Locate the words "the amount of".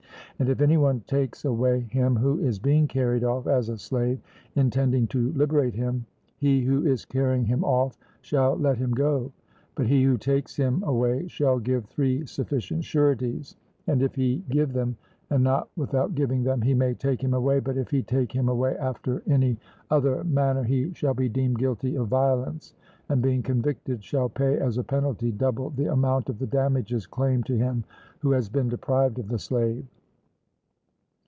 25.69-26.39